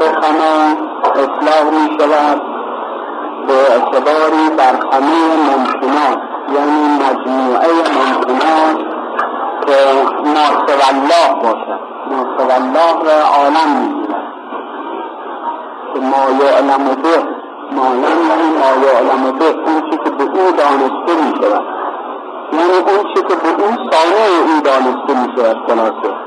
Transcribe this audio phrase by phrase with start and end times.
[0.00, 0.76] سخنان
[1.14, 2.42] اصلاح می شود
[3.46, 6.18] به اعتباری بر همه ممکنات
[6.54, 8.78] یعنی مجموعه ممکنات
[9.66, 9.76] که
[10.24, 11.80] ناصر الله باشد.
[12.10, 14.06] ناصر الله را عالم می
[15.94, 17.18] که ما یعلم به
[17.76, 19.44] ما یعنی ما یعلم به.
[19.44, 21.64] اون چی که به او دانسته می شود
[22.52, 26.25] یعنی اون چی که به اون سانه او دانسته می شود خلاصه.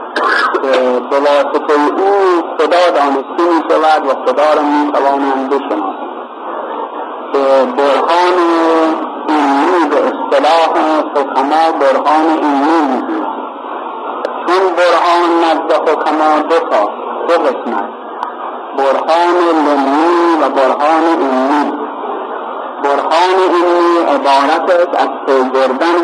[1.09, 6.09] به واسطه او خدا دانسته می شود و خدا را می توانند بشناسند
[7.33, 7.39] که
[7.77, 8.37] برهان
[9.29, 10.71] ایمنی به اصطلاح
[11.15, 13.39] حکما برهان ایمنی می‌گویند
[14.47, 16.83] چون برهان نزد حکما دو تا
[17.27, 17.89] دو قسمت.
[18.77, 21.71] برهان لمنی و برهان ایمنی.
[22.83, 26.01] برهان ایمنی عبارت است از پیگردن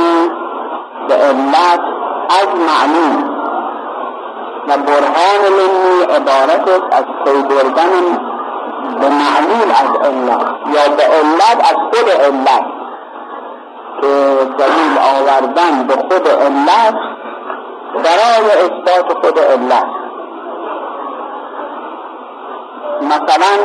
[1.07, 1.79] به علت
[2.29, 3.34] از معلوم.
[4.67, 8.19] و برهان منی عبارت از پی بردن
[8.99, 10.41] به معلول از علت
[10.73, 12.65] یا به علت از خود علت
[14.01, 14.07] که
[14.57, 16.95] دلیل آوردن به خود علت
[17.95, 19.85] برای اثبات خود علت.
[23.01, 23.55] مثلا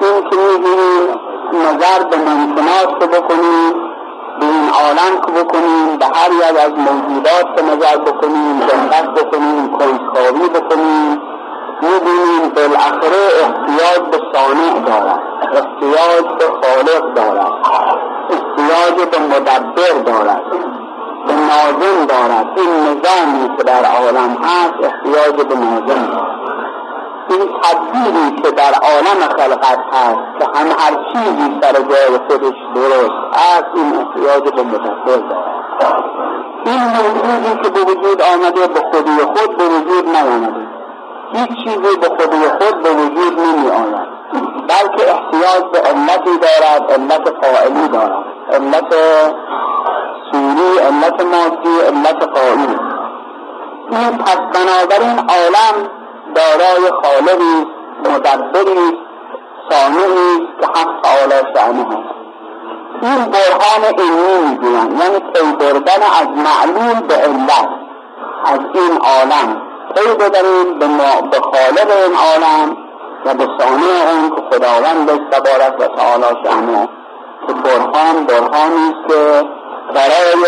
[0.00, 1.20] این که میگیم
[1.52, 3.85] نظر به ممکنات بکنیم
[4.40, 11.22] به این آلنگ بکنیم به هر یک از موجودات نظر بکنیم دقت بکنیم کنجکاوی بکنیم.
[11.82, 15.20] می‌بینیم بالاخره احتیاج به صانع دارد
[15.52, 17.52] احتیاج به خالق دارد
[18.30, 20.42] احتیاج به مدبر دارد
[21.26, 22.46] به ناظم دارد.
[22.56, 26.45] این نظامی که در عالم هست احتیاج به ناظم دارد.
[27.30, 33.10] این تدبیری که در عالم خلقت هست که هم هر چیزی سر جای خودش درست
[33.32, 35.22] از این احتیاج به متفل
[35.80, 36.04] دارد.
[36.66, 40.66] این موجودی که به وجود آمده به خودی خود به وجود نیامده.
[41.32, 44.16] هیچ چیزی به خودی خود به وجود نمیآید
[44.68, 48.24] بلکه احتیاج به علتی دارد علت قائلی دارد.
[48.52, 48.94] علت
[50.32, 52.78] سوری علت مادی علت قائلی
[53.90, 55.90] این پس بنابراین عالم
[56.36, 57.66] دارای خالقی
[58.04, 58.98] مدبری
[59.70, 62.16] سانعی که حق فعال سانه است
[63.02, 65.00] این برهان علمی می‌گویند.
[65.00, 67.68] یعنی پی بردن از معلوم به علت
[68.44, 69.62] از این عالم.
[69.96, 70.86] پی ببریم به,
[71.30, 72.76] به خالق این عالم
[73.26, 76.88] و به سانع اون که خداوند تبارک و تعالی شانه
[77.46, 79.48] که برهان برهانی است که
[79.94, 80.44] برای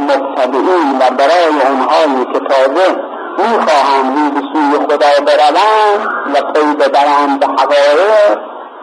[0.00, 7.38] مبتدعین و برای اونهایی که تازه می‌خواهم رو به سوی خدا بروم و پی ببرم
[7.38, 8.38] به حقایق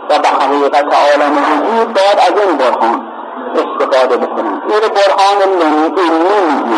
[0.10, 3.08] و به حقیقت عالم وجود باید از این برهان
[3.56, 4.62] استفاده بکنم.
[4.70, 6.74] این برهان لنی می‌گویم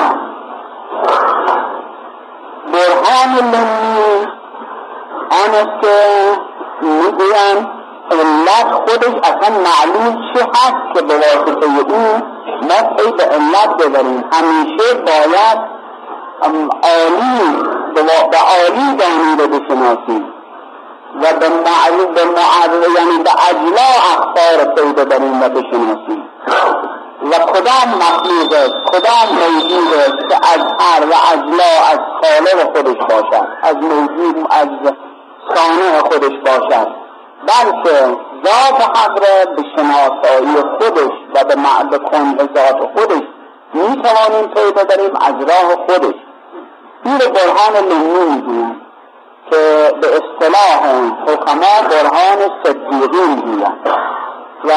[2.74, 4.28] برهان لنی
[5.32, 5.96] آن است که
[6.82, 7.72] می‌گویم
[8.12, 12.20] علت خودش اصلا معلوم چه هست که به واسطه او
[12.62, 14.24] ما پی به علت ببریم.
[14.32, 15.75] همیشه باید
[16.42, 17.64] عالی
[17.96, 20.34] به عالی دانیده بشناسیم
[21.22, 26.30] و به معلوم به معلوم یعنی به اجلا اخبار پیدا بریم و بشناسیم.
[27.32, 32.98] و کدام مخلوق است؟ کدام موجود است که از هر و اجلا از خالق خودش
[33.10, 34.68] باشد؟ از موجود از
[35.56, 36.88] صانع خودش باشد.
[37.48, 43.24] بلکه ذات حق را به شناسایی خودش و به معد کنه ذات خودش
[43.74, 46.16] می‌توانیم پیدا بریم از راه خودش.
[47.06, 48.82] دستور برهان لنی می‌گویند
[49.52, 50.82] که به اصطلاح
[51.28, 53.90] حکما برهان صدیقی می‌گویند
[54.64, 54.72] و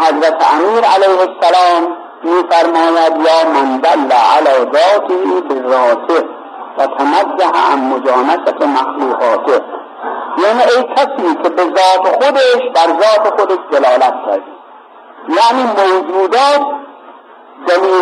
[0.00, 6.24] حضرت امیر علیه السلام میفرماید یا من دل علی ذاته بذاته
[6.78, 9.64] و تمزه عن مجانست مخلوقاته.
[10.38, 14.42] یعنی ای کسی که به ذات خودش بر ذات خودش دلالت کرد
[15.28, 16.83] یعنی موجودات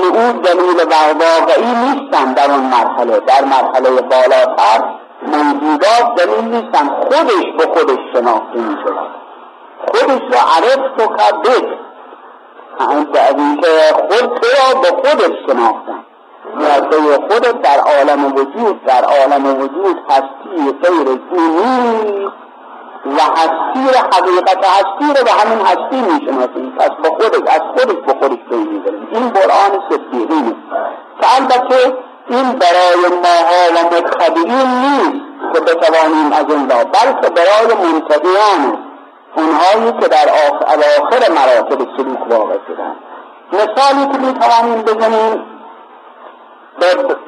[0.05, 3.21] او دلیل واقعی نیستن در اون مرحله.
[3.21, 4.85] در مرحله بالاتر
[5.23, 6.89] موجودات دلیل نیستن.
[6.89, 9.11] خودش به خودش شناخته می شود
[9.89, 11.17] خودش را عرف تو
[12.77, 16.05] که که خود تو را به خودش شناختن.
[16.55, 22.33] مرده خودت در عالم وجود در عالم وجود هستی غیر نیست
[23.07, 26.71] و هستی را حقیقت هستی را به همین هستی می‌شناسیم.
[26.79, 30.57] پس به خودش از خودش به خودش پی می‌بریم این قرآن صدیقی
[31.21, 31.97] که البته
[32.29, 38.79] این برای ماها و متخبرین نیست که بتوانیم از این را بلکه برای منتقیان
[39.37, 42.97] اونهایی که در آخر مراتب سلوک واقع شدن.
[43.53, 45.45] مثالی که می‌توانیم بزنیم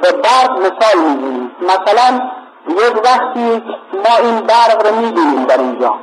[0.03, 1.51] به بعد مثال می‌زنیم.
[1.61, 2.21] مثلا
[2.69, 3.63] یک وقتی
[3.93, 5.95] ما این برق رو می‌بینیم در اینجا.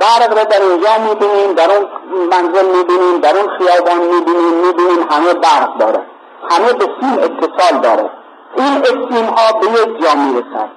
[0.00, 1.86] برق رو در اینجا می‌بینیم در اون
[2.30, 6.02] منزل می‌بینیم در اون خیابان می‌بینیم می‌بینیم همه برق داره.
[6.50, 8.10] همه به سیم اتصال داره.
[8.56, 10.70] این اسیم ها به یک جا می‌رسد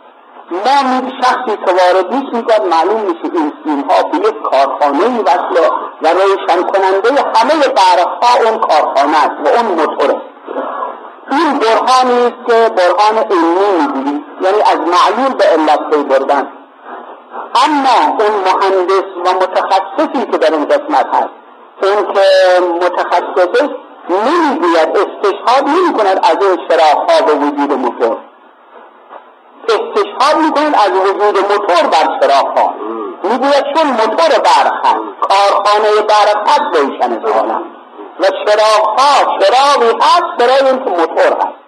[0.52, 5.70] ما می شخصی که وارد می‌کرد معلوم میشه این سیم ها به یک کارخانه وصله
[6.02, 10.22] و روشن کننده همه برق ها اون کارخانه است و اون موتوره.
[11.40, 16.48] این برهانی که برهان علمی می‌گوییم یعنی از معلول به علت پی بردن.
[17.56, 21.30] اما اون مهندس و متخصصی که در این قسمت هست
[21.84, 22.22] اون که
[22.86, 23.70] متخصصه
[24.10, 28.18] نمی‌گوید استشهاد نمی کند از اون چراغها به وجود موتور.
[29.70, 32.74] استشهاد می کند از وجود موتور بر چراغها
[33.24, 37.64] می‌گوید چون موتور برق هست کارخانه برق هست روشن سالم
[38.20, 41.64] و چراغها چراغی هست برای اینکه موتور هست.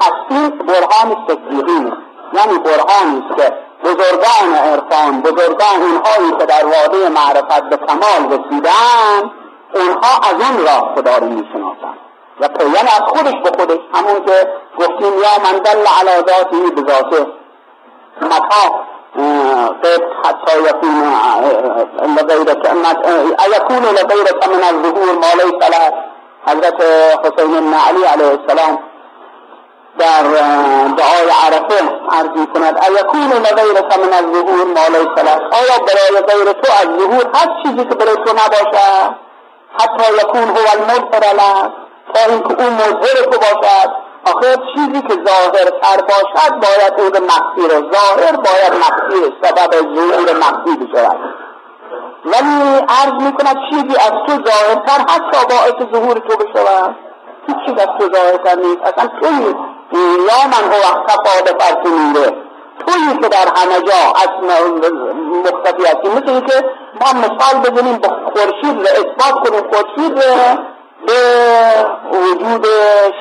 [0.00, 1.92] پس این برهان صدیقی
[2.32, 3.52] یعنی برهانی که
[3.84, 9.30] بزرگان عرفان بزرگان اونهایی که در واده معرفت به کمال رسیدن
[9.74, 11.96] اونها از اون راه خدا رو می‌شناسن
[12.40, 14.48] و یعنی از خودش به خودش همون که
[14.78, 17.26] گفتیم یا من دل علی ذاتی به ذاته
[19.16, 19.92] متا
[20.24, 21.04] حتی یکون
[22.18, 22.64] لغیرک
[23.56, 25.92] یکون لغیرک من الظهور ما لیس له
[26.46, 26.82] حضرت
[27.24, 28.78] حسین بن علی علیه السلام
[29.98, 30.22] در
[30.96, 31.78] دعای عرفه
[32.10, 37.26] عرض کند ایکون لغیرک من الظهور ما لیس له آیا برای غیر تو از ظهور
[37.34, 39.14] هر چیزی که برای تو نباشد
[39.78, 41.72] حتی یکون هو المظهر له
[42.14, 44.01] تا اینکه او مظهر تو باشد.
[44.26, 50.38] آخر چیزی که ظاهر تر باشد باید او به مخفی ظاهر باید مخفی سبب ظهور
[50.38, 51.16] مخفی بشود
[52.24, 56.96] ولی عرض می‌کند چیزی از تو ظاهرتر حتی باعث ظهور تو بشود.
[57.46, 58.80] هیچ چیز از تو ظاهرتر نیست.
[58.82, 59.54] اصلا توی
[60.28, 62.36] یا من هو اختفا به فرق میره.
[62.86, 64.30] تویی که در همه جا از
[65.44, 66.08] مختفی هستی.
[66.08, 66.64] مثل که
[67.00, 70.18] ما مثال بزنیم به خورشید را اثبات کنیم خورشید
[71.06, 72.66] به وجود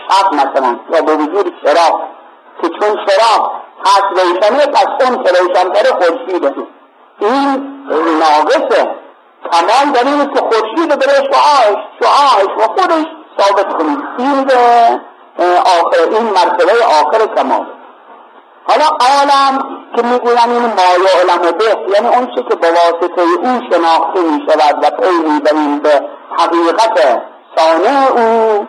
[0.10, 2.02] شب مثلا یا به وجود چراغ
[2.62, 3.52] که چون چراغ
[3.86, 6.54] هست روشنه پس اون که روشنتر خورشیده
[7.20, 7.78] این
[8.20, 8.90] ناقصه
[9.52, 13.06] کمال در این که خورشید بره شعاعش شعاعش و خودش
[13.40, 14.00] ثابت کنید.
[14.18, 14.52] این
[15.60, 17.66] آخر این مرتبه آخر کمال
[18.64, 20.82] حالا عالم که می‌گویم این ما
[21.22, 25.80] علم به یعنی اون چه که به واسطه او شناخته می شود و پی می‌بریم
[25.80, 26.02] به
[26.38, 27.22] حقیقت
[27.56, 28.68] سانه او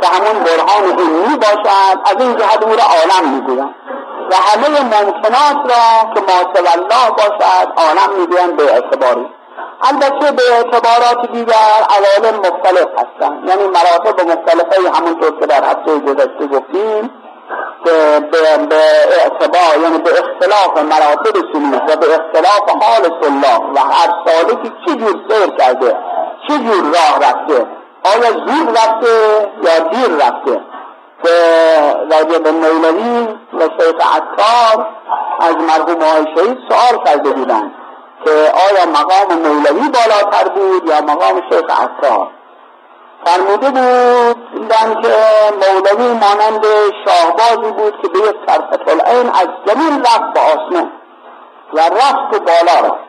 [0.00, 1.98] که همون برهان علمی باشد.
[2.04, 3.74] از این جهت او را عالم می‌گویم
[4.30, 6.38] و همه ممکنات را که ما
[6.72, 9.26] الله باشد عالم می‌گویم به اعتباری.
[9.82, 16.46] البته به اعتبارات دیگر عوالم مختلف هستند یعنی مراتب مختلفه همونطور که در هفته گذشته
[16.46, 17.10] گفتیم
[17.84, 18.20] به,
[18.70, 18.76] به,
[19.22, 24.94] اعتبار یعنی به اختلاف مراتب سلوک و به اختلاف حال سلاح و هر سالکی چه
[24.94, 25.96] جور سیر کرده
[26.48, 27.66] چه جور راه رفته؟
[28.04, 30.60] آیا زود رفته یا دیر رفته؟
[31.24, 31.34] که
[32.10, 34.86] راجع به مولوی و شیخ عطار
[35.40, 37.74] از مرحوم های شهید سوال کرده بودند
[38.24, 42.28] که آیا مقام مولوی بالاتر بود یا مقام شیخ عطار؟
[43.24, 44.36] فرموده بود
[45.02, 45.14] که
[45.52, 46.64] مولوی مانند
[47.04, 48.36] شاهبازی بود که به یک
[48.88, 50.90] العین از زمین رفت به آسمان
[51.72, 53.07] و رفت بالا رفت.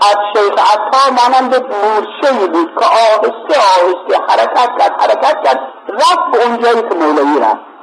[0.00, 6.46] از شیخ عطار مانند مورچه بود که آهسته آهسته حرکت کرد حرکت کرد رفت به
[6.46, 7.74] اونجایی که مولوی رفت.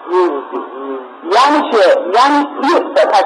[1.31, 2.47] یعنی چه؟ یعنی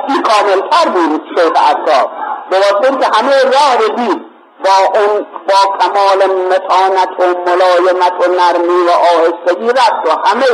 [0.07, 2.11] این کاملتر بود شیخ عطار
[2.49, 4.35] به واسطه که همه راه رو دید.
[4.63, 10.45] با اون با کمال متانت و ملایمت و نرمی و آهستگی رفت و همه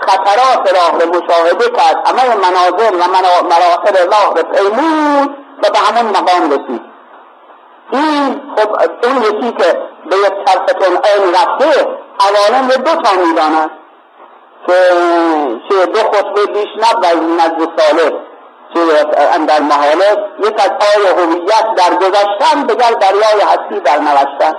[0.00, 3.08] خطرات راه رو مشاهده کرد همه مناظر و
[3.44, 6.89] مراحل راه رو پیمود و به همون مقام رسید.
[7.92, 9.78] این خب اون یکی که
[10.10, 11.86] به یک طرفتون این رفته
[12.28, 13.70] عوالم رو دو تا می‌داند
[14.66, 14.74] که
[15.68, 18.12] چه دو خطبه بیش نبود نزد سالس
[18.74, 19.04] چه
[19.46, 24.54] در محاله یک از پای هویت در گذشتن بگر دریای هستی در نوشتن.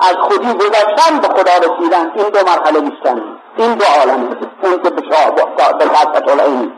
[0.00, 2.12] از خودی گذشتن به خدا رسیدن.
[2.14, 3.22] این دو مرحله بیشتن
[3.56, 5.00] این دو عالم اون که به
[5.84, 6.72] قصت العین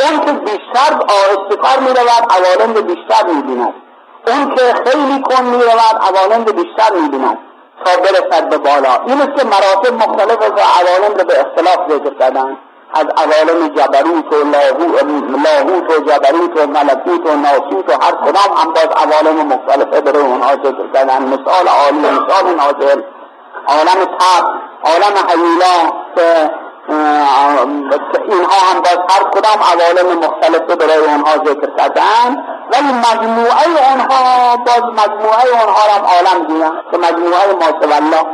[0.00, 3.74] اون که بیشتر آهسته کار می رود عوالم بیشتر می بیند
[4.26, 7.38] اون که خیلی کن می رود عوالم بیشتر می بیند
[7.84, 8.94] تا برسد به بالا.
[9.06, 12.56] این است که مراتب مختلف از عوالم رو به اختلاف ذکر کردن.
[12.94, 18.72] از عوالم جبروت و لاهوت و جبروت و ملکوت و ناسوت و هر کدام هم
[18.72, 21.22] باز عوالم مختلفه برای اونها ذکر کردن.
[21.22, 23.02] مثال عالی مثال نازل
[23.68, 24.44] عالم تب
[24.84, 26.50] عالم حیولا که
[28.28, 32.55] اینها هم باز هر کدام عوالم مختلفه برای اونها ذکر کردن.
[32.72, 38.26] ولی مجموعه اونها باز مجموعه اونها هم عالم دیدن که مجموعه ما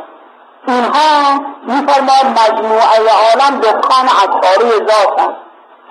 [0.69, 5.39] اینها میفرماد مجموعه عالم دکان عطاری ذات است.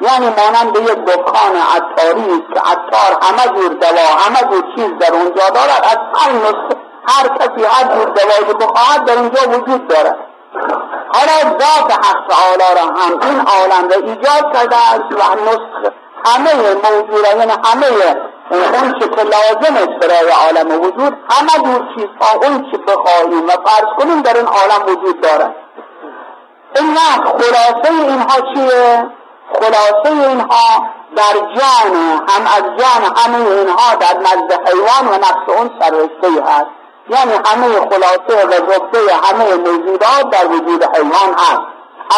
[0.01, 5.49] یعنی مانند یک دکان عطاری که عطار همه جور دوا همه جور چیز در اونجا
[5.49, 5.83] دارد.
[5.83, 6.75] از هر نسخه
[7.07, 10.17] هر کسی هر جور دوایی بخواهد در اونجا وجود دارد.
[11.13, 16.53] حالا ذات حق تعالی را هم این عالم را ایجاد کرده است و نسخه همه
[16.73, 17.87] موجوده یعنی همه
[18.51, 23.51] اون چه که لازم است برای عالم وجود همه دور چیزها اون چه بخواهیم و
[23.51, 25.55] فرض کنیم در این عالم وجود دارد.
[26.75, 29.05] این خلاصه اینها چیه؟
[29.61, 31.95] خلاصه اینها در جان
[32.27, 36.65] هم از جان همه اینها در نزد حیوان و نفس اون سررشته هست.
[37.09, 41.61] یعنی همه خلاصه و زبده همه موجودات در وجود حیوان هست.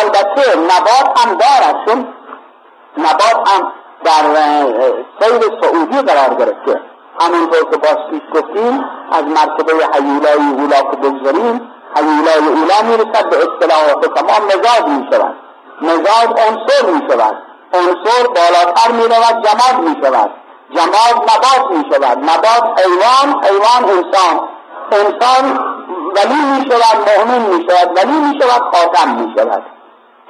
[0.02, 2.08] البته نبات هم دارد چون
[2.98, 4.24] نبات هم در
[5.20, 6.82] سیر سعودی قرار گرفته.
[7.20, 13.38] همونطور که باز پیش گفتیم از مرتبه حیولای اولا که بگذاریم حیولای اولا می‌رسد به
[13.38, 15.36] اصطلاح تمام مزاج می شود
[15.82, 17.38] مزاج عنصر می شود
[17.74, 20.32] عنصر بالاتر می رود جماد می شود
[20.76, 24.50] جماد نبات می شود نبات حیوان حیوان انسان.
[24.92, 25.74] انسان
[26.16, 29.64] ولی می شود مؤمن می شود ولی می شود خاتم می شود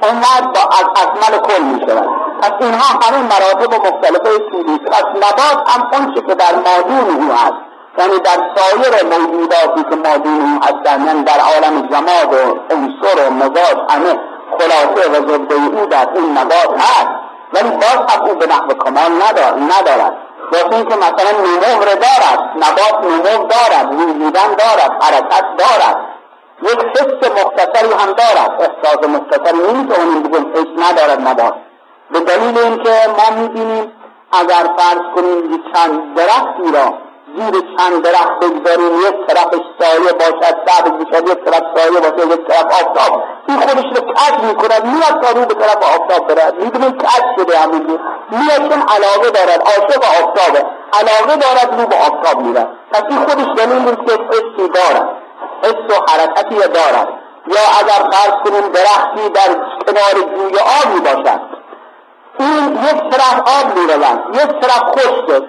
[0.01, 5.69] اونقدر با از اکمل کل می شود پس اینها همه مراتب مختلفه طولی پس نبات
[5.69, 7.73] هم اون که در مادون او هست.
[7.97, 13.33] یعنی در سایر موجوداتی که مادون او هستن یعنی در عالم جماد و عنصر و
[13.33, 14.19] مزاج همه
[14.59, 17.09] خلاصه و زبده او در این نبات هست.
[17.53, 20.13] ولی باز هم او به نحو کمال ندارد.
[20.51, 25.97] واسه اینکه مثلا نمو دارد نبات نمو دارد وجودن دارد حرکت دارد.
[26.61, 28.51] یک حس مختصری هم دارد.
[28.59, 31.53] احساس مختصری نیست اون بگم حس ندارد نبات.
[32.13, 33.91] به دلیل اینکه ما می‌بینیم
[34.31, 36.93] اگر فرض کنیم چند درختی را
[37.37, 42.47] زیر چند درخت بگذاریم یک طرف سایه باشد سبز باشد یک طرف سایه باشد یک
[42.47, 43.23] طرف آفتاب.
[43.47, 46.63] این خودش رو کج می‌کند میاد تا رو به طرف آفتاب برد.
[46.63, 47.99] می‌بینیم کج شده همونجور
[48.31, 50.65] میاد چون علاقه دارد عاشق آفتابه.
[50.99, 52.67] علاقه دارد رو به آفتاب میرد.
[52.91, 55.09] پس این خودش دلیل است که حسی دارد.
[55.63, 57.07] حس و حرکتی دارد.
[57.47, 59.53] یا اگر فرض کنیم درختی در
[59.85, 61.52] کنار جوی آبی باشد.
[62.39, 65.43] این یک طرف آب می‌روند یک طرف خشک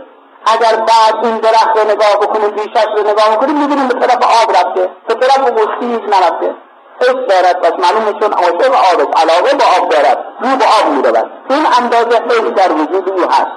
[0.47, 4.51] اگر بعد این درخت رو نگاه بکنیم بیشش رو نگاه بکنیم می‌بینیم به طرف آب
[4.51, 6.55] رفته به طرف بسیج نرفته.
[7.01, 11.31] حس دارد پس معلومه چون عاشق آب علاقه به آب دارد رو به آب می‌رود.
[11.51, 13.57] این اندازه حس در وجود او هست.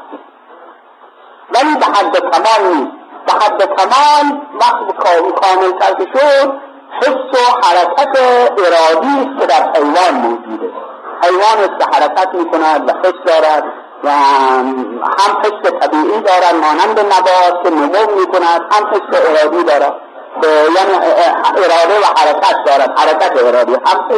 [1.49, 2.91] ولی به حد کمال نیست.
[3.25, 4.97] به حد کمال وقت
[5.41, 6.53] کامل تر شد
[7.01, 8.19] حس و حرکت
[8.57, 10.69] ارادی است که در حیوان موجوده.
[11.23, 13.63] حیوان است که حرکت می‌کند و حس دارد
[14.03, 14.09] و
[15.19, 19.93] هم حس طبیعی دارد مانند نبات که نمو می‌کند هم حس ارادی دارد.
[20.43, 20.93] یعنی
[21.57, 23.73] اراده و حرکت دارد حرکت ارادی.
[23.73, 24.09] هم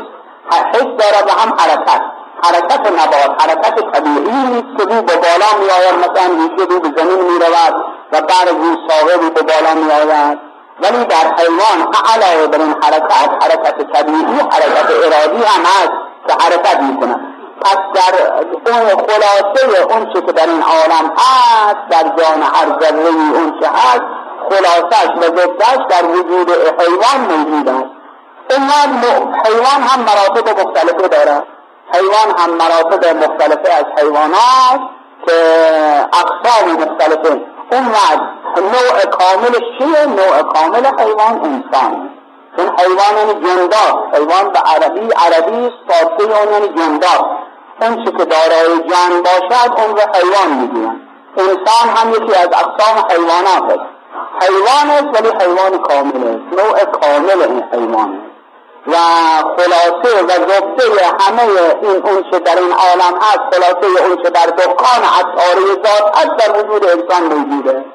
[0.74, 2.02] حس دارد و هم حرکت.
[2.44, 7.22] حرکت نبات حرکت طبیعی نیست که به بالا می آید مثلا ریشه رو به زمین
[7.22, 10.40] می رود و برگ رو ساقه رو به بالا می آید
[10.82, 16.09] ولی در حیوان علاوه بر این حرکت حرکت طبیعی حرکت ارادی هم هست.
[16.32, 17.20] حرکت می کند
[17.62, 18.34] پس در
[18.72, 23.68] اون خلاصه اون چه که در این عالم هست در جان هر ذره اون چه
[23.68, 24.06] هست
[24.50, 28.00] خلاصش و ضدش در وجود حیوان موجود است.
[29.46, 31.44] حیوان هم مراتب مختلفه دارد
[31.94, 34.80] حیوان هم مراتب مختلفه از حیوانات
[35.28, 35.34] که
[36.14, 37.42] اقسام مختلفه.
[37.72, 37.86] اون
[38.58, 42.19] نوع کاملش چیه؟ نوع کامل حیوان انسان.
[42.60, 47.40] این حیوان یعنی جندار حیوان به عربی عربی فارسی اون یعنی جندار
[47.82, 51.02] اون چی که دارای جان باشد اون رو حیوان می‌گوین
[51.38, 53.90] انسان هم یکی از اقسام حیوانات است.
[54.42, 56.60] حیوان است ولی حیوان کامل است.
[56.60, 58.22] نوع کامل این حیوان
[58.88, 58.96] و
[59.58, 61.44] خلاصه و زبده همه
[61.82, 66.86] این اونچه در این عالم هست خلاصه اونچه در دکان عطاره ذات هست در وجود
[66.86, 67.86] انسان موجوده.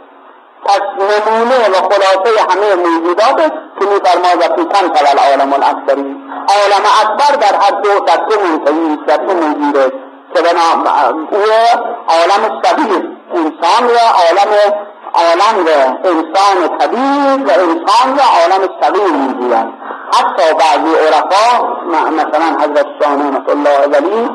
[0.64, 3.52] پس نمونه و خلاصه همه موجودات
[3.84, 6.16] که میفرما و فیکن تول عالم الاکبری.
[6.48, 9.92] عالم اکبر در هر دو در دو منتهی در دو موجوده
[10.34, 10.90] که بنا
[11.30, 11.38] او
[12.08, 14.52] عالم صغیر انسان و عالم
[15.14, 15.66] عالم
[16.04, 19.72] انسان کبیر و انسان و عالم صغیر می‌گویند
[20.14, 21.66] حتی بعضی عرفا
[22.10, 24.30] مثلا حضرت شاه نعمت الله ولی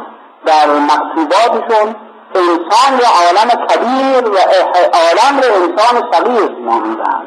[0.46, 1.96] در مکتوباتشون
[2.36, 4.38] انسان و عالم کبیر و
[4.94, 7.22] عالم رو انسان صغیر نامیدن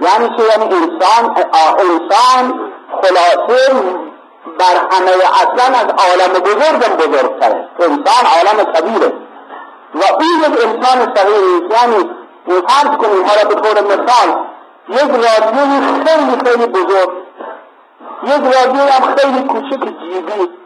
[0.00, 1.36] یعنی که یعنی انسان
[1.78, 2.70] انسان
[3.02, 3.72] خلاصه
[4.58, 5.10] بر همه
[5.42, 7.68] اصلا از عالم بزرگم بزرگتره.
[7.80, 9.12] انسان عالم کبیره.
[9.94, 12.10] و این یک انسان صغیر یعنی
[12.68, 14.28] فرض کنیم را به طور مثال
[14.88, 17.10] یک رادیوی خیلی خیلی بزرگ
[18.22, 20.63] یک رادیوی هم خیلی کوچک جیبی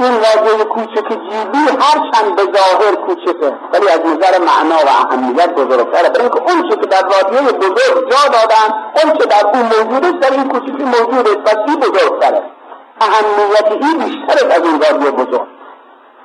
[0.00, 3.52] این رادیوی کوچک جیبی هرچند به ظاهر کوچکه.
[3.72, 6.08] ولی از نظر معنا و اهمیت بزرگتره.
[6.08, 8.68] برای اینکه اون که در رادیوی بزرگ جا دادن
[9.02, 11.56] اون که در اون موجود در این کوچکی موجود است.
[11.56, 12.42] پس بزرگتره.
[13.00, 15.48] اهمیت این بیشتر از این رادیو بزرگ.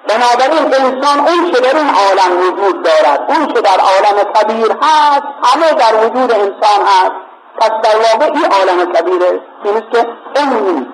[0.08, 5.24] بنابراین انسان اون که در این عالم وجود دارد اون که در عالم کبیر هست
[5.44, 7.16] همه در وجود انسان هست.
[7.60, 9.42] پس در واقع این عالم کبیره.
[9.64, 10.88] این که اون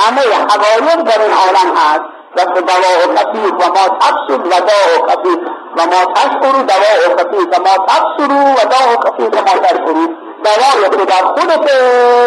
[0.00, 2.04] همه حقایق در این عالم هست
[2.36, 5.38] و دواء و خفیف و ما تبصر و داء و خفیف
[5.76, 11.04] و ما تشکر دواء و خفیف و ما تبصر و و خفیف و ما که
[11.04, 11.72] در خودت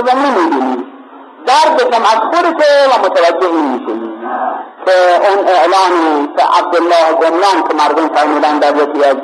[0.03, 0.85] و نمی‌دونی
[1.45, 4.17] درد کم از خودت و متوجه نمیشی.
[4.85, 9.15] که اون اعلان که عبدالله گمنان که مردم فرمودن در یکی از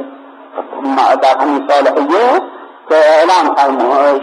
[1.21, 2.41] در همین صالحیه
[2.93, 3.55] که اعلان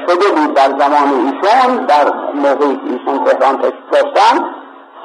[0.09, 3.57] شده بود در زمان ایشون در موقعی که ایشون تهران
[3.93, 4.45] داشتن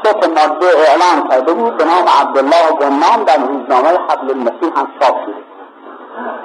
[0.04, 5.16] سه ماده اعلان کرده بود به نام عبدالله گمنان در روزنامه حبل المسیح هم چاپ
[5.26, 5.44] شده.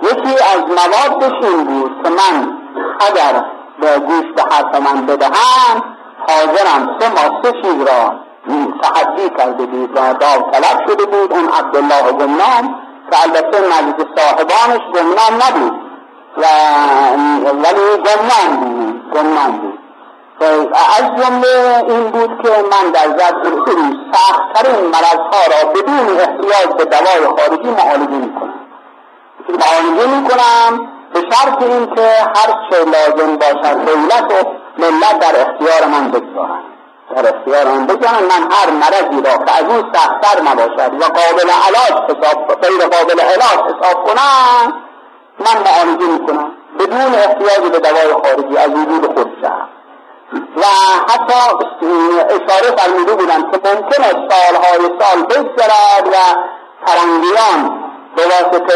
[0.03, 2.59] یکی از موادش این بود که من
[3.01, 3.45] اگر
[3.81, 5.83] به گوش به حرف من بدهم
[6.29, 8.15] حاضرم سه ماه سه چیز را
[8.83, 11.33] تحدی کرده بود و داو طلب شده بود.
[11.33, 12.75] اون عبدالله گمنام
[13.11, 15.80] که البته نزد صاحبانش گمنام نبود.
[16.37, 16.45] و
[17.43, 18.03] ولی
[19.13, 19.81] گمنام بود
[20.99, 23.57] از جمله این بود که من در سری
[24.13, 28.55] سختترین مرضها را بدون احتیاج به دوای خارجی معالجه می‌کنم
[29.49, 36.11] معالجه می‌کنم به شرط اینکه هر چه لازم باشد دولت و ملت در اختیار من
[36.11, 36.61] بگذارن
[37.17, 41.51] در اختیار من بگذارن من هر مرضی را که از اون سختتر نباشد و قابل
[41.51, 44.90] علاج حساب غیر قابل علاج حساب کنم
[45.41, 49.31] من معالجه می‌کنم بدون احتیاج به دوای خارجی از وجود خود
[50.57, 50.63] و
[51.13, 51.41] حتی
[52.31, 56.17] اشاره فرموده بودم که ممکن است سالهای سال بگذرد و
[56.87, 57.81] فرنگیان
[58.17, 58.75] به واسطه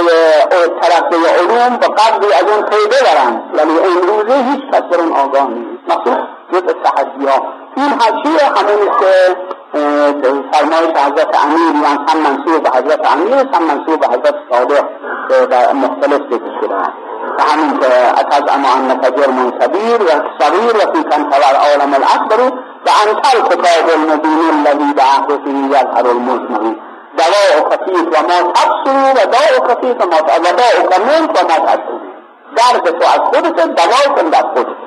[0.80, 3.50] ترقی علوم به قدری از اون پی ببرند.
[3.54, 6.33] ولی امروزه هیچ کس اون آگاه نیست.
[6.54, 7.42] جزء التحديات.
[7.74, 9.36] في الحاشية هننسى
[9.76, 10.10] آه،
[10.52, 14.84] فرمایش حضرت امیر یا هم منصوب حضرت امیر هم منصوب حضرت صادق
[15.30, 16.90] آه، در مختلف ذکر شده است
[17.38, 17.86] فهمیم که
[18.20, 22.40] اتزعم انك جرم صغير وصغير وفي كان خبر عالم الاكبر
[22.86, 26.76] وانت الكتاب المبين الذي بعهده هر المزمن
[27.18, 32.14] دواء خفيف وما تبصر وداء خفيف وما وداء منك وما تبصر
[32.56, 34.83] درد تو از خودت دوا کن در خودت.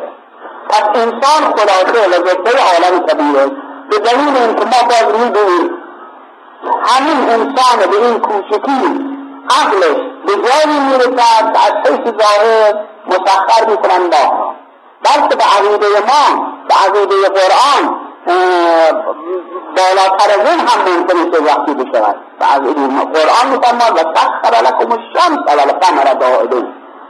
[0.69, 3.45] پس انسان خلاصه لذته عالم کبیره.
[3.89, 5.69] به دلیل اینکه ما باز می‌دونیم
[6.83, 8.81] همین انسان به این کوچکی
[9.49, 12.73] عقلش به جایی می‌رسد که از حیث ظاهر
[13.07, 14.55] مسخر می‌کنن ما.
[15.03, 17.99] بلکه به عقیده ما به عقیده قرآن
[19.75, 22.15] بالاتر از این هم ممکن است وقتی بشود.
[22.39, 22.59] و از
[23.13, 26.67] قرآن میفرماد و سخر لکم الشمس و القمر دائبین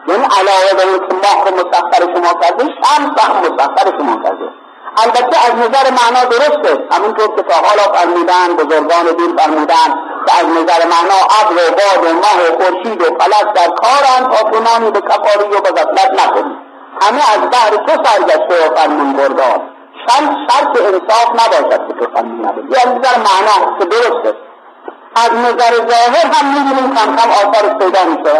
[0.07, 4.49] یعنی علاوه به این که ماه رو مسخر شما کرده شمس هم مسخر شما کرده
[5.03, 6.71] البته از نظر معنا درسته.
[6.91, 9.89] همونطور که تا حالا فرمودن بزرگان دین فرمودن
[10.27, 14.35] که از نظر معنا ابر و باد و ماه و خورشید و فلک در کارند
[14.35, 16.57] تا تو به کفاری و به غفلت نکنی
[17.01, 19.61] همه از بحر تو سرگشته و فرمون بردار.
[20.07, 24.46] شرط شرط انصاف نباشد که تو فرمون نبود از نظر معنا که درسته.
[25.23, 28.35] از نظر ظاهر هم می‌بینیم کم کم آثار پیدا میشه.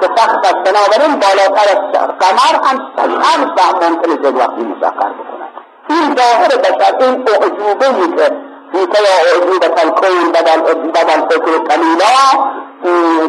[0.00, 2.76] که سخت است بنابراین بالاتر از قمر هم
[3.22, 3.40] هم
[3.82, 5.46] ممکن است وقتی مسخر بکنه
[5.88, 8.30] این ظاهر بشر این اعجوبه که
[8.72, 12.16] بیت یا اعجوبت الکون بدل فکر کلیلا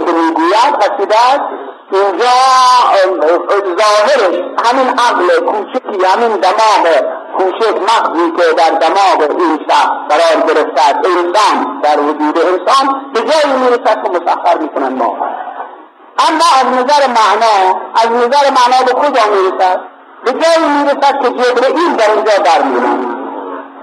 [0.06, 1.61] که می‌گوید قصیده است
[1.94, 2.28] اینجا
[3.80, 6.86] ظاهرش همین عقل کوچکی همین دماغ
[7.38, 13.54] کوچک مغزی که در دماغ این شخص قرار گرفته انسان در وجود انسان به جایی
[13.58, 15.18] می‌رسد که مسخر می‌کنن ما.
[16.30, 19.80] اما از نظر معنا از نظر معنا به کجا می‌رسد؟
[20.26, 23.22] به جایی می‌رسد که جبرئیل در اینجا در می‌رسد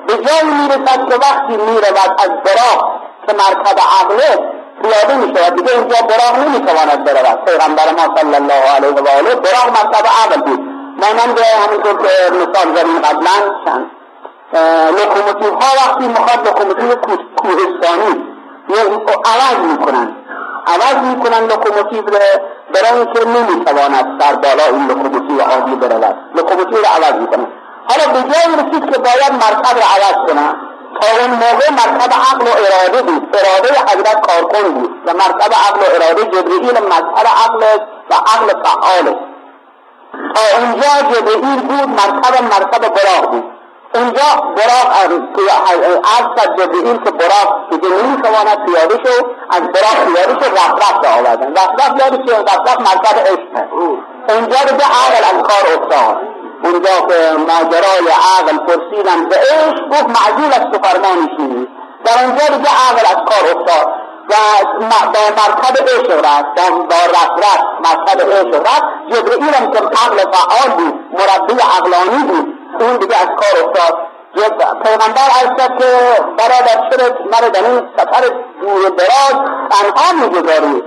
[0.07, 5.79] به جایی می‌رسد که وقتی می‌رود از براق که مرکب عقله پیاده می شود دیگه
[5.79, 7.45] اینجا براغ نمی تواند برود.
[7.45, 10.61] پیغمبر ما صلی الله علیه و آله براغ مرتب عقل بود.
[11.03, 13.91] مانند همینطور که مثال زدیم قبلا چند؟
[14.99, 16.97] لوکوموتیو ها وقتی مخواد لوکوموتیو
[17.37, 18.25] کوهستانی
[19.25, 20.17] عوض می‌کنن
[20.67, 22.03] عوض می‌کنن لوکوموتیو
[22.75, 26.17] برای اینکه نمی‌تواند در بالا این لوکوموتیو عادی برود.
[26.35, 27.47] لوکوموتیو رو عوض می‌کنن
[27.89, 30.68] حالا به جایی رسید که باید مرکب رو عوض کنن
[31.01, 33.37] تا اون موقع مرکب عقل و اراده بود.
[33.37, 37.65] اراده حضرت کارکن بود و مرکب عقل و اراده جبرئیل مظهر عقل
[38.11, 39.17] و عقل فعال.
[40.35, 43.45] تا اونجا جبرئیل بود مرکب مرکب براق بود.
[43.95, 44.23] اونجا
[44.57, 50.77] براق عرض کرد جبرئیل که براق دیگه نمی‌تواند پیاده شو از براق پیاده شو رفت
[50.83, 51.53] رفت آوردن.
[51.53, 53.73] رفت رفت رفت مرکب عشق.
[54.29, 56.38] اونجا دیگه عقل از کار افتاد.
[56.65, 59.29] اونجا که ماجرای عقل پرسیدم.
[59.29, 61.69] به عشق گفت معذول از تو فرمانشی
[62.05, 63.95] در اونجا دیگه عقل از کار افتاد
[64.31, 64.35] و
[64.89, 66.71] با مرکب عشق رفت.
[66.71, 67.67] با رفت رفت.
[67.85, 68.85] مرکب عشق رفت.
[69.11, 73.99] جبرئیل هم که عقل فعال بود مربی عقلانی بود اون دیگه از کار افتاد.
[74.85, 78.29] پیغمبر عرض که برادر چرا مرا در این سفر
[78.61, 79.37] دور دراز
[79.71, 80.83] تنها می‌گذاری؟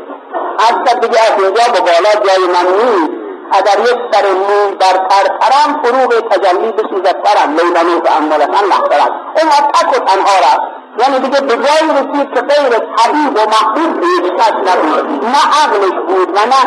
[0.60, 3.21] از دیگه از اینجا به بالا جای من نیست.
[3.52, 9.48] اگر یک سر موی در پرپرم فروغ تجلی بسوزد سرم لیلمی تعمل من لحظرم این
[9.48, 10.82] از تک و تنها رفت.
[11.00, 15.26] یعنی دیگه به جایی رسید که غیر حبیب و محبوب هیچ کس نبود.
[15.26, 16.62] نه عقلش بود و نه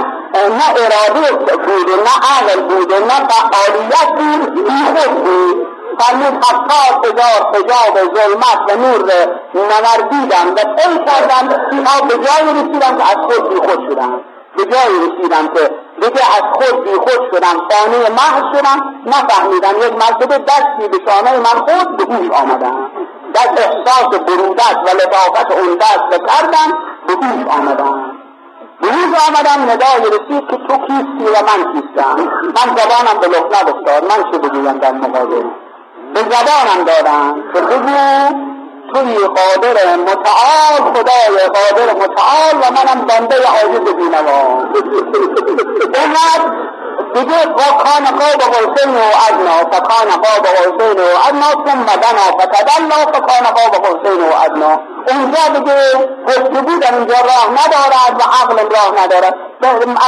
[0.49, 5.67] نه اراده بود نه عقل بود نه فعالیت بود بیخود بود.
[5.99, 9.13] فرمود حتی تجار حجاب ظلمت و نور
[9.55, 14.21] نوردیدم و طی کردم اینها به جایی رسیدم که از خود بیخود شدم.
[14.57, 19.93] به جایی رسیدم که دیگه از خود بی خود شدم فانی محض شدم نفهمیدم یک
[19.93, 22.91] مرتبه دستی به شانه من خود به گوش آمدم.
[23.35, 28.15] در احساس برودت و لطافت اون دست کردم به گوش آمدم.
[28.81, 28.89] به
[29.29, 32.17] آمدم ندای رسید که تو کیستی و من کیستم.
[32.43, 35.43] من زبانم به لحنه افتاد من چه بگویم در مقابل؟
[36.15, 37.43] به زبانم دادم.
[37.55, 38.54] که بگو.
[38.95, 44.65] توی قادر متعال خدای قادر متعال و منم بنده عاجز بینوا.
[45.95, 46.65] اینقدر
[47.15, 53.47] دیگه کان قاب قوسین و ادنا فکان قاب قوسین و ادنا ثم دنا فتدلا فکان
[53.55, 59.35] قاب قوسین و ادنا اونجا دیگه گفتگو در اینجا راه ندارد و عقل راه ندارد.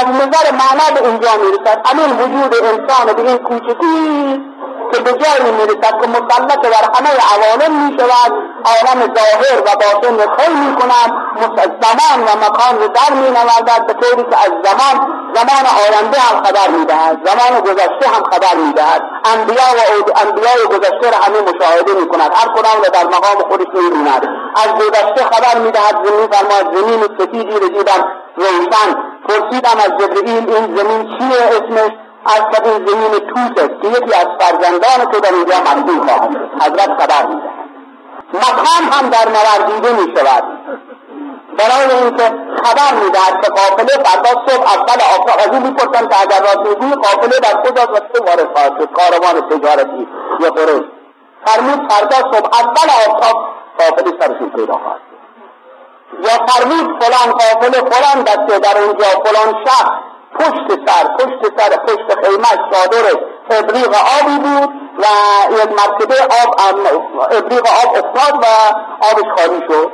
[0.01, 1.87] از نظر معنا به اینجا می‌رسد.
[1.87, 4.56] همین وجود انسان به این کوچکی
[4.97, 8.33] که به جایی می‌رسد که مسلط بر همه عوالم می شود
[8.71, 11.11] عالم ظاهر و باطن خیل می کند
[11.83, 14.97] زمان و مکان رو در می نوردد به طوری که از زمان
[15.35, 19.03] زمان آینده هم خبر می دهد زمان گذشته هم خبر می دهد
[19.35, 19.81] انبیا و
[20.27, 24.29] انبیای گذشته را همه مشاهده می کند هر کدام را در مقام خودش می بیند
[24.57, 28.05] از گذشته خبر می دهد زمین فرماید زمین سفیدی رو دیدم
[28.37, 28.89] روشن.
[29.29, 34.27] پرسیدم از جبرئیل این زمین چیه؟ اسمش؟ از این زمین توس است که یکی از
[34.41, 37.57] فرزندان تو در اینجا مقبول خواهد حضرت خبر می‌دهد
[38.35, 40.45] مکان هم در نوردیده می شود.
[41.59, 42.25] برای اینکه
[42.65, 45.01] خبر می‌دهد که قافله فردا صبح اول
[45.53, 48.91] این می‌پرسن که اگر راست می‌گویی قافله در کجاست و چه وارد خواهد شد.
[48.93, 50.09] کاروان تجارتی
[50.41, 50.85] یا قریش
[51.47, 53.37] فرمود فردا صبح اول آفتاب
[53.79, 55.01] قافله سرشون پیدا خواهد
[56.23, 59.91] یا فرمود فلان قافله فلان دسته در اونجا فلان شخص
[60.39, 63.05] پشت سر پشت سر پشت خیمش صادر
[63.51, 65.05] ابریق آبی بود و
[65.53, 66.61] یک مرتبه آب
[67.31, 68.47] ابریق آب افتاد و
[69.11, 69.93] آبش خالی شد.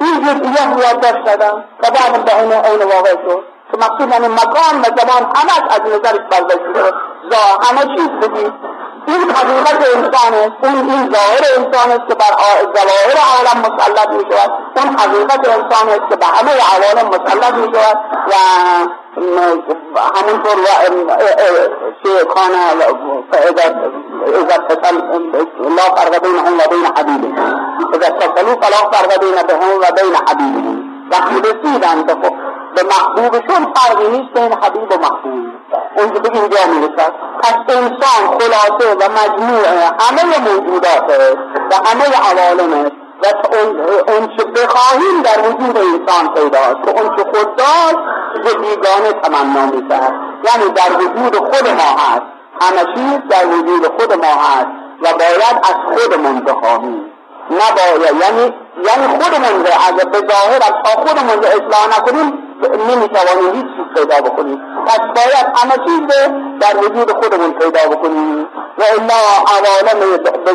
[0.00, 3.44] این جزئیات یادداشت دادم و بعد به عین عین واقع شد.
[3.70, 6.92] که مقصود یعنی مکان و زمان همش از نظرش برداشت شده
[7.62, 8.52] همه چیز بگید
[9.06, 10.52] این حقیقت انسان است.
[10.62, 12.32] اون این ظاهر انسان است که بر
[12.76, 17.74] ظواهر عالم مسلط می شود اون حقیقت انسان است که به همه عوالم مسلط می
[17.74, 17.98] شود
[18.28, 18.34] و
[19.16, 20.56] همونطور
[22.02, 22.54] که کان
[24.26, 24.96] اذا تصل
[25.60, 27.42] لا فرق بینهم و بین حبیبه
[27.94, 32.02] اذا تصلوا فلا فرق بینهم و بین حبیبه وقتی رسیدن
[32.74, 35.46] به محبوبشون فرقی نیست بین حبیب و محبوب
[35.96, 39.66] اونجا به اینجا می‌رسد پس انسان خلاصه و مجموع
[40.00, 41.04] همه موجودات
[41.70, 43.26] و همه عوالم است و
[44.12, 50.14] اون چه بخواهیم در وجود انسان پیداست که اون چه خود داشت بیگانه تمنا می‌کرد
[50.44, 52.22] یعنی در وجود خود ما هست.
[52.60, 54.66] همه چیز در وجود خود ما هست
[55.02, 57.04] و باید از خودمون بخواهیم.
[57.50, 58.16] نباید.
[58.22, 58.54] یعنی
[58.88, 60.18] یعنی خودمون رو از به
[60.56, 62.38] از خودمون رو اصلاح نکنیم
[62.88, 64.62] نمی‌توانیم هیچ چیز پیدا بکنیم.
[64.86, 66.28] پس باید همه چیز
[66.60, 68.48] در وجود خودمون پیدا بکنیم.
[68.78, 69.20] و الا
[69.56, 70.00] عوالم
[70.44, 70.52] به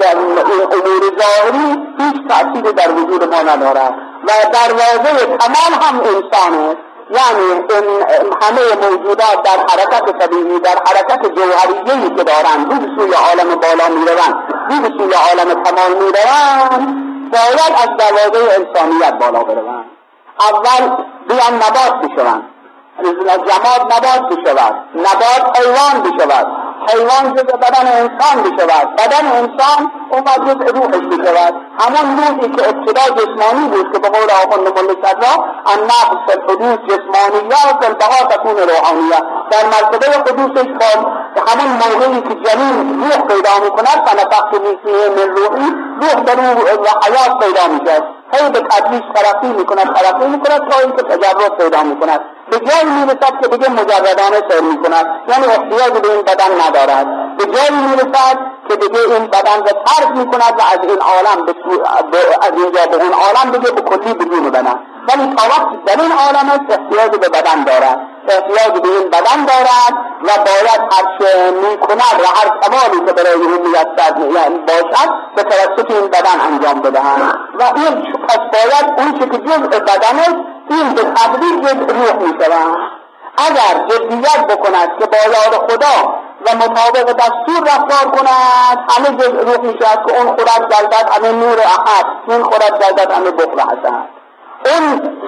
[0.00, 3.94] در امور ظاهری هیچ تأثیری در وجود ما ندارد.
[4.26, 6.76] و دروازه تمام هم انسانه
[7.10, 13.54] یعنی این همه موجودات در حرکت طبیعی در حرکت جوهریهی که دارن رو به عالم
[13.54, 14.34] بالا می‌روند
[14.70, 19.84] رو به سوی عالم کمال می‌روند باید از دروازه انسانیت بالا بروند.
[20.40, 22.42] اول بیان نبات بشوند.
[23.24, 24.74] جماد نبات بشود.
[24.94, 26.63] نبات حیوان بشود.
[26.88, 33.04] حیوان جز بدن انسان بشود بدن انسان اون جز روحش بشود همون روحی که ابتدا
[33.18, 35.34] جسمانی بود که به قول آخوند مل صدرا
[35.66, 41.06] النفس الحدوث جسمانیت البقا تکون روحانیت در مرتبه حدوثش کن
[41.48, 47.44] همون موقعی که جنین روح پیدا می‌کند فنفخت میفیه من روحی روح در و حیات
[47.44, 52.20] پیدا می‌شد هی به تدریج ترقی می‌کند ترقی می‌کند تا اینکه تجرد پیدا می‌کند.
[52.50, 55.06] به جایی می‌رسد که دیگه مجردانه سیر می‌کند.
[55.28, 57.36] یعنی احتیاج به این بدن ندارد.
[57.36, 61.46] به جایی می‌رسد که دیگه این بدن را ترک می‌کند و از این عالم
[62.42, 64.78] از اینجا به اون عالم دیگه به کلی بدون بدن
[65.08, 67.98] ولی تا وقت در این عالم احتیاج به بدن دارد.
[68.28, 73.68] احتیاج به این بدن دارد و باید هرچه می‌کند و هر کمالی که برای او
[73.68, 79.26] میسد یعنی باشد به توسط این بدن انجام بدهند و این پس باید اون که
[79.26, 82.76] جزء بدن این به تدریج روح می‌شوند
[83.36, 86.14] اگر جدیت بکند که با یاد خدا
[86.46, 91.58] و مطابق دستور رفتار کند همه جز روح می‌شود که اون خورد جلدت همه نور
[91.58, 94.08] احد این خورد جلدت همه بخل حسن
[94.66, 94.84] اون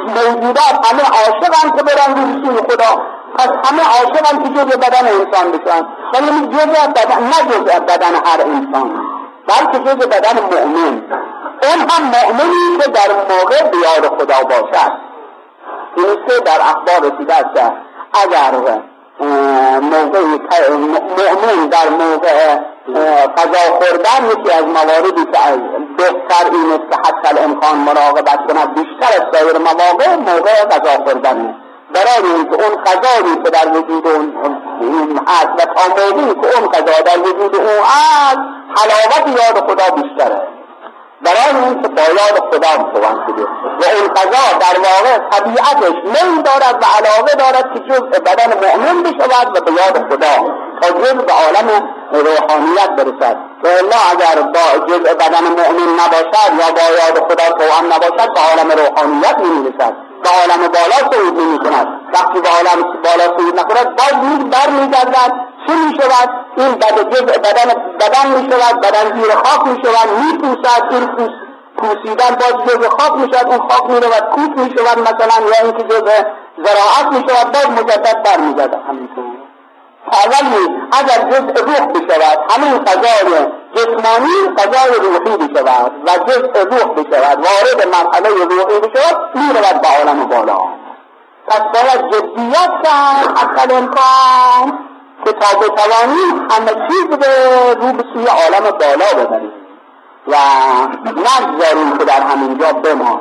[0.06, 3.02] موجودات همه عاشقند که برن رو سوی خدا.
[3.38, 5.86] پس همه عاشقند که جز بدن انسان بشن.
[6.14, 9.06] ولی جز بدن نه جز بدن هر انسان
[9.46, 11.02] بلکه جز بدن مؤمن.
[11.62, 15.05] اون هم مؤمنی که در موقع بیاد خدا باشد.
[15.96, 17.72] این در اخبار رسیده است
[18.24, 18.50] اگر
[19.80, 20.20] موقع
[20.70, 22.58] مؤمن در موقع
[23.36, 25.38] غذا خوردن یکی از مواردی که
[25.96, 31.54] بهتر این است که حتی الامکان مراقبت کند بیشتر از سایر مواقع موقع غذا خوردن.
[31.94, 37.02] برای اینکه اون غذایی که در وجود اون هست و تا موقعی که اون غذا
[37.04, 38.38] در وجود اون هست
[38.76, 40.55] حلاوت یاد خدا بیشتره.
[41.22, 43.42] برای این که با یاد خدا متوان شده
[43.80, 49.02] و این قضا در واقع طبیعتش میل دارد و علاقه دارد که جز بدن مؤمن
[49.02, 50.34] بشود و به یاد خدا
[50.80, 51.68] تا جز به عالم
[52.12, 53.36] روحانیت برسد.
[53.64, 58.40] و الله اگر با جز بدن مؤمن نباشد یا با یاد خدا توان نباشد به
[58.40, 59.92] عالم روحانیت نمی‌رسد.
[60.22, 64.70] به عالم بالا صعود نمی کند وقتی به عالم بالا صعود نکند باز نیز بر
[64.70, 65.32] میگردد
[65.66, 65.98] چه می
[66.56, 67.68] این جزء بدن
[68.00, 71.30] بدن می شود بدن زیر خاک می شود می پوسد این پوس
[71.76, 75.62] پوسیدن باز جزء خاک می شود اون خاک می رود کوت می شود مثلا یا
[75.62, 76.22] اینکه جزء
[76.64, 79.24] زراعت می شود باز مجدد بر می گردد همینطور
[80.12, 87.46] اولی اگر جزء روح بشود همین قضای جسمانی قضای روحی بشود و جزء روح بشود
[87.46, 90.58] وارد مرحله روحی بشود می رود به عالم بالا.
[91.48, 94.95] پس باید جدیت کرد حتی امکان.
[95.24, 97.26] که تا بتوانیم همه چیز به
[97.80, 99.52] رو به سوی عالم بالا ببریم
[100.28, 100.36] و
[101.04, 103.20] نگذاریم که در همینجا بمان